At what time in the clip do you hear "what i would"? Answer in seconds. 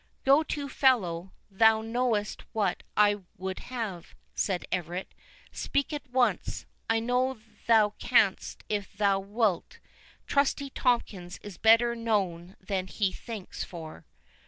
2.53-3.59